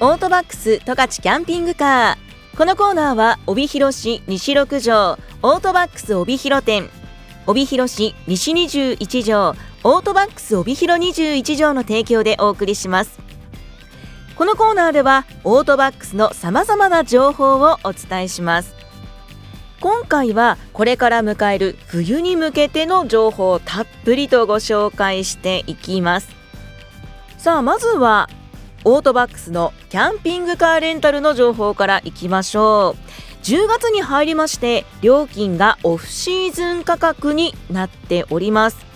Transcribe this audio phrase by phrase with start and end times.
[0.00, 2.56] オートバックス十勝キャンピングカー。
[2.56, 6.88] このコーナーは帯広市西六条オートバックス帯広店。
[7.48, 13.18] 帯広市西21条オートバックス帯広21条の提供でお送りします。
[14.36, 18.76] このコーナーではオートバックスのさまざまな情報をお伝えします。
[19.80, 26.28] 今回はこれから迎える冬に向けての情報をたっぷりとご紹介していきます。
[27.36, 28.30] さあまずは
[28.84, 33.44] オートバックスのキャンピングカーレンタルの情報からいきましょう。
[33.44, 38.88] 10月に入りまして料金がオフシーズン価格になっております。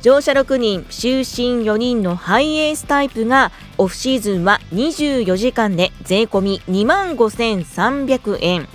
[0.00, 8.68] 乗車6人就寝4人のハイエースタイプがオフシーズンは24時間で税込み2万5300円。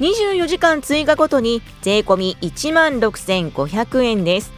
[0.00, 4.52] 24時間追加ごとに税込み1万6500円です。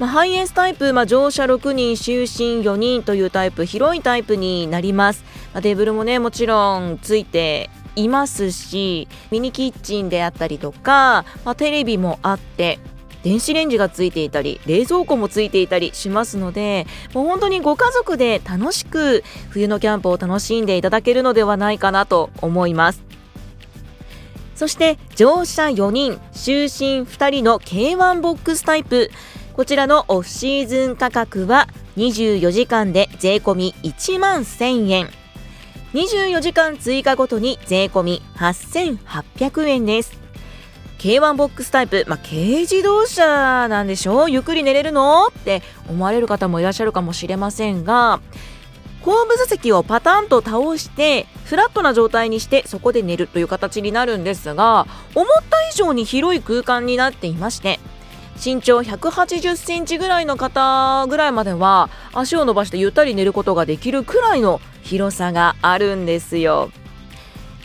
[0.00, 5.22] まあ、ハイエースタイプ、まあ、乗車6人、就寝4人というタイプ、広いタイプになります。
[5.52, 12.78] まあ、テーブルもね、もちろんついていますし、ミニキッチンであったりとか、まあ、テレビもあって、
[13.22, 23.02] 電子レンジがついていたり冷蔵庫もついていたりしますのでもう本当にご家族で楽しく冬のキャンプを楽しんでいただけるのではないかなと思います
[24.54, 29.10] そして乗車4人就寝2人の K1 ボックスタイプ
[29.60, 35.10] こちらのオフシーズン価格は24時間で税込1万1000円。
[35.92, 40.18] 24時間追加ごとに税込8800円です。
[40.96, 44.30] K1 ボックスタイプ、まあ、軽自動車なんでしょ？
[44.30, 45.26] ゆっくり寝れるの？
[45.26, 48.22] って思われる方もいらっしゃるかもしれませんが
[49.02, 57.78] 後部座席をパタンと倒してフラットな状態にしてそこで寝るという形になるんですが思った以上に広い空間になっていまして
[58.42, 66.70] 身長180センチぐらいの方ぐらいまでは足を伸ばしてゆったり寝ることができるくらいの広さがあるんですよ。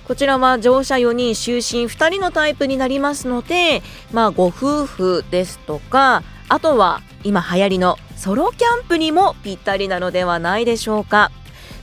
[0.05, 3.81] こちらは乗車4人就寝2人のタイプになりますので、
[4.11, 11.31] まあ、ご夫婦ですとかあとは今流行りのソロキャンプにもぴったりなのではないでしょうか、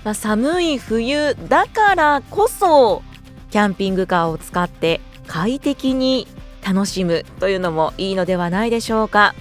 [0.04, 3.02] まあ、寒い冬だからこそ
[3.50, 6.28] キャンピングカーを使って快適に
[6.64, 9.34] 楽しむというのもいいのではないでしょうか。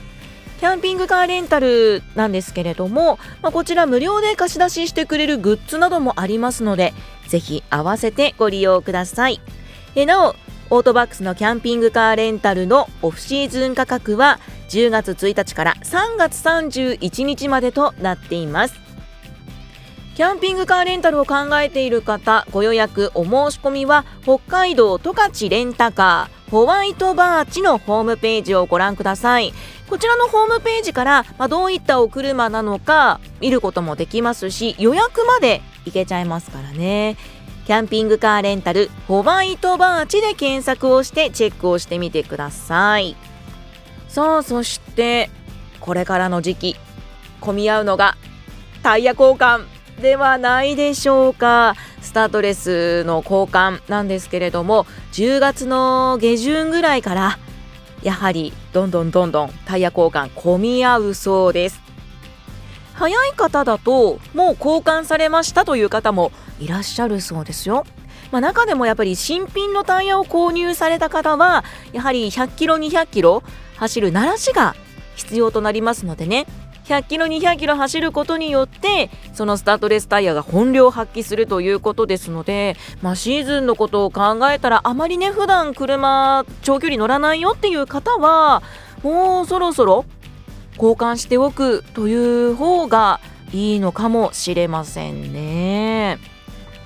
[0.59, 6.93] キャンピングカーレンタルなんですけれども、まあ、こちら無料で貸し出ししてくれるグッズなどもありますので
[7.27, 9.41] ぜひ合わせてご利用ください。
[9.95, 10.35] えなお
[10.69, 14.39] オートバックスのキャンピングカーレンタルのオフシーズン価格は
[14.69, 18.75] 10月1日から3月31日までとなっています。
[20.15, 26.40] キャンピングカーレンタルを考えている方ご予約お申し込みは北海道十勝レンタカー。
[26.51, 29.53] ホワイトバーチのホームページをご覧ください。
[29.89, 37.17] こちらのホームページから、まあ、どういったお車なのか見ることもできますし予約まで行けちゃいますからね。
[37.65, 43.15] キャンピングカーレンタルホワイトバーチで検索をしてチェックをしてみてください。
[44.09, 45.29] さあそして
[45.79, 46.75] これからの時期
[47.39, 48.17] 混み合うのが
[48.83, 49.65] タイヤ交換
[50.01, 51.75] ではないでしょうか。
[52.01, 57.39] スタートレスの交換なんですけれども10月の下旬ぐらいから
[58.03, 61.81] やはりどんどんどんどんタイヤ交換混み合うそうです。
[62.93, 67.85] 早い方だともう交換されましたという方もいらっしゃるそうですよ。
[68.31, 71.63] まあ、中でもやっぱり新品のタイヤを購入された方は
[71.93, 73.43] やはり100キロ200キロ
[73.77, 74.75] 走る慣らしが
[75.15, 76.45] 必要となりますのでね。
[76.85, 88.63] 100キロ200キロ走ることによってそのスタートレスタイヤが本領発揮するということですので、まあ、シーズンのことを考えたらあまりね普段車長距離乗らないよっていう方は
[89.03, 90.05] もうそろそろ
[90.75, 93.19] 交換しておくという方が
[93.53, 96.17] いいのかもしれませんね。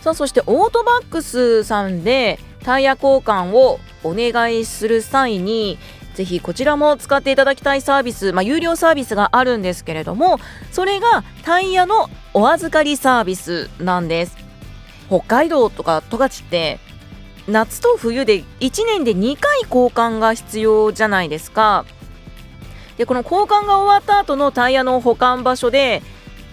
[0.01, 5.77] さあそしてオートバックスさんでタイヤ交換をお願いする際に
[6.16, 10.40] ぜひこちらも使っていただきたいサービス、まあ、有料サービスがあるんですけれども
[10.72, 14.38] それがタイヤのお預かりサービスなんです。
[15.07, 16.80] 北海道とか十勝って
[17.48, 21.86] 夏と冬で1年で2回交換が必要じゃないですか。
[22.98, 26.01] でこの交換が終わった後のタイヤの保管場所で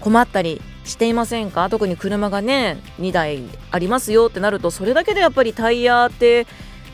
[0.01, 1.69] 困ったりしていませんか？
[1.69, 6.45] 特に車がね2台ありますよってなるとそれだけでやっぱりタイヤって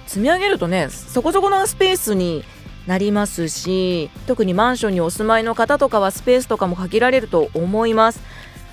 [0.06, 2.46] 積み上げるとねそこそこのスペースに
[2.90, 8.22] なりますし特にマンションにお住まいの方とかはスペースとかも限られると思います。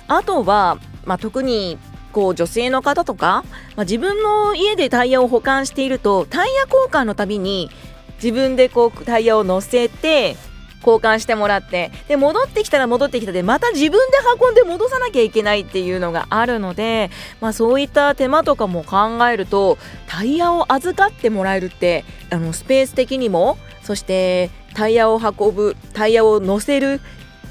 [0.07, 1.77] あとは、まあ、特に
[2.13, 3.43] こう女性の方とか、
[3.75, 7.69] まあ、自分の家でタイヤを保管しているとタイヤ交換のたびに
[8.15, 10.35] 自分でこうタイヤを乗せて
[10.79, 19.77] 交換してもらってで戻ってきたら戻ってきたでまた自分で運んで戻さなきゃいけないっていうのがあるので、まあ、そういった手間とかも考えると
[20.07, 26.99] タイヤを預かってもらえるってあのスペース的にもそしてタイヤを運ぶタイヤを乗せる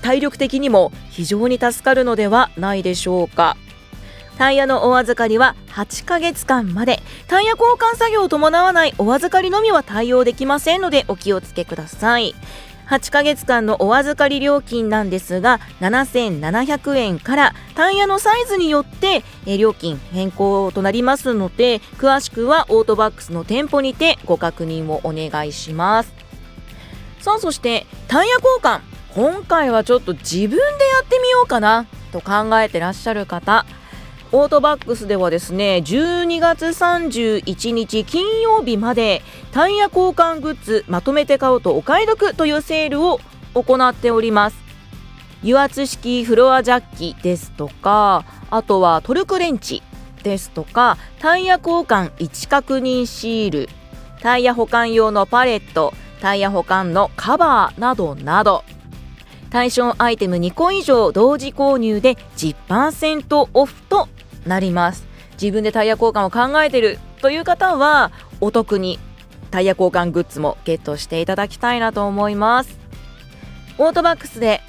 [0.03, 3.56] 体力的にも非常に助かるのではないでしょうか。
[4.37, 7.00] タイヤのお預かりは8ヶ月間まで。
[7.27, 12.35] タイヤ交換作業を伴わないお預かりのみは対応できませんのでお気をつけください。
[12.89, 19.25] 8ヶ月間のお預かり料金なんですが7700円からタイヤのサイズによって
[19.56, 26.16] 料金変更となりますので詳しくはオートバックスの店舗にてご確認をお願いします。
[27.26, 28.82] さあそしてタイヤ交換。
[29.12, 30.61] 今回はちょっと自分でや
[31.02, 33.67] ってみようかなと考えてらっしゃる方。
[34.31, 43.19] オートバックスではですね12月31日金曜日までタイヤ交換グッズまとめて買うとお買い得というセールを
[43.55, 44.56] 行っております。
[45.43, 49.82] 油圧式フロアジャッキですとかあとはトルクレンチ
[50.22, 53.69] ですとかタイヤ交換位置確認シール
[54.20, 58.65] タイヤ保管用のパレットタイヤ保管のカバーなどなど。
[59.51, 64.09] 対象アイテム2個以上同時購入で10%オフと
[64.47, 65.07] なります。
[65.41, 68.11] 自分でタイヤ交換を考えているという方は
[68.41, 68.99] お得に
[69.51, 72.79] タイヤ交換グッズもゲットしていただきたいなと思います。
[73.79, 74.63] オートバックスで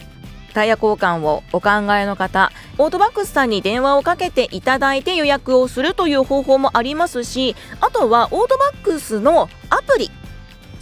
[0.54, 10.10] タイヤ交換をお考えの方オートバックスさんに電話をかけていただいて予約をするという方法もありますしあとはオートバックスのアプリ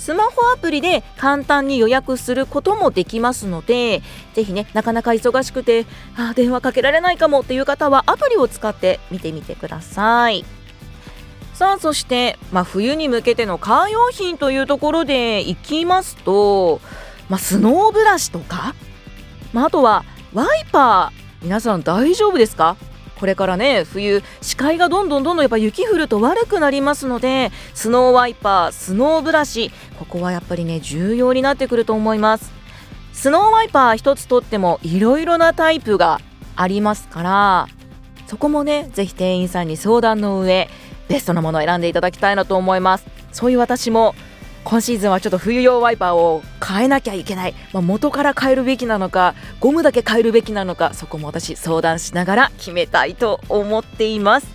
[0.06, 4.04] スマホアプリで簡単に予約することもできますので
[4.36, 10.46] ぜひねなかなか忙しくてあ電話かけられないかもっていう方はアプリを使って見てみてください。
[11.56, 16.82] さあそして、まあ、冬に向けてのカー用品というところでいきますと、
[17.28, 18.76] まあ、スノーブラシとか、
[19.54, 21.26] まあ、あとはワイパー。
[21.42, 22.76] 皆さん大丈夫ですか？
[23.20, 32.52] これからね冬視界がどんどんどんどんやっぱ雪降ると悪くなりますのでスノーワイパースノーブラシここはやっぱりね重要になってくると思います。
[33.14, 36.20] スノーワイパー一つとってもいろいろなタイプが
[36.58, 37.68] ありますから
[38.28, 40.68] そこもねぜひ店員さんに相談の上
[41.08, 43.06] ベストなものを選んでいただきたいなと思います。
[43.32, 44.16] そういう私も
[44.66, 54.48] 今シーズンはちょっと冬用ワイパーを変えなきゃいけない、まあ、元から変えるべきなのかゴムだけ変えるべきなのかそこも私相談しながら決めたいと思っています。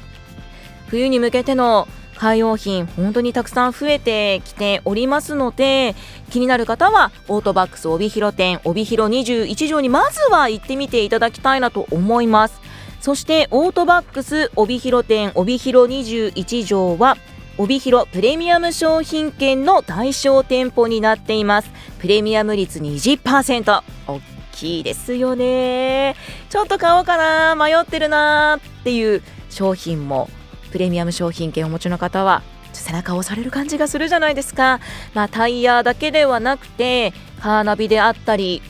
[0.88, 1.86] 冬に向けての
[2.16, 5.94] カー用品本当にたくさん増えてきておりますので
[6.28, 12.60] 気になる方はオートバックス帯広店帯広21条にまずは行ってみていただきたいなと思います。
[13.00, 17.16] そしてオートバックス帯広店帯広21条は
[17.60, 21.70] 帯広プレミアム商品券の対象店舗になっています。
[21.98, 24.20] プレミアム率20%大
[24.50, 26.16] きいですよね。
[26.48, 30.30] ちょっと買おうかな迷ってるなっていう商品も
[30.72, 32.42] プレミアム商品券をお持ちの方は
[32.72, 34.80] 背中を押される感じがするじゃないですか、
[35.12, 37.12] まあ、タイヤだけではなくて
[37.42, 38.62] カーナビであったり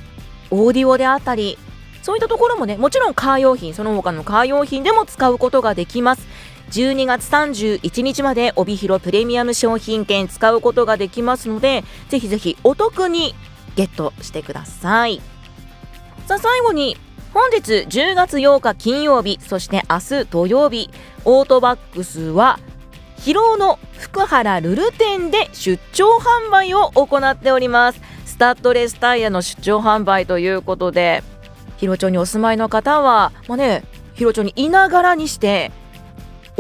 [0.50, 1.58] オーディオであったり
[2.02, 6.26] そういったところもねもちろんカー用品その他のカー用品でも使うことができます。
[6.70, 13.34] 12月31日まで帯広プレミアム商品券使うことができますのでぜひぜひお得に
[13.76, 15.20] ゲットしてください。
[16.26, 16.96] さあ最後に
[17.34, 20.90] 本日10月8日金曜日そして明日土曜日
[21.24, 22.58] オートバックスは
[23.18, 28.00] 広尾の福原ルル店で出張販売を行っております。
[28.24, 31.22] スタッドレスタイヤの出張販売ということで
[31.76, 33.84] 広尾町にお住まいの方はまあね
[34.14, 35.72] 広尾町にいながらにして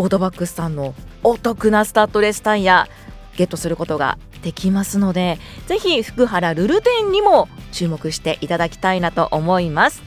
[0.00, 2.88] オートバックスさんのお得なスタッドレスタイヤ
[3.36, 10.02] ゲットすることができますのでぜひ福原ルル店にも注目していただきたいなと思います。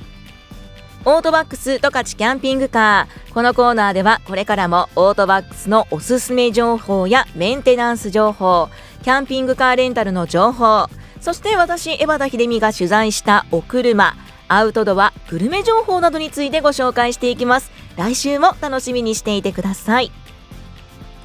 [1.05, 8.69] オートバックス十勝キャンピングカーこのコーナーではこれからもオートバックスのおすすめ情報やメンテナンス情報
[9.03, 10.88] キャンピングカーレンタルの情報
[11.19, 14.15] そして私江端秀美が取材したお車
[14.47, 17.71] アウトドアグルメ情報などについてご紹介していきます。
[17.97, 20.12] 来週も楽しみにしていてください。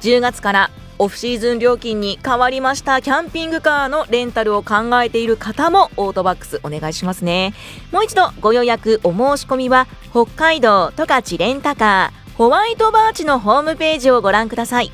[0.01, 7.53] 10月からオフシーズン料金に変わりましたキャンピングカーのレンタルを考えている方もオートバックスお願いしますね。
[7.91, 14.91] もう一度ご予約お申し込みは北海道十勝レンタカーホワイトバーチのホームページをご覧ください。